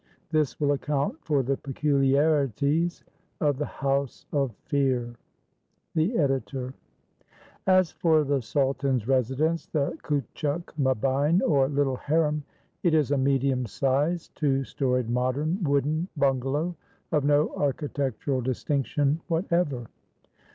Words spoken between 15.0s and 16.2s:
modern, wooden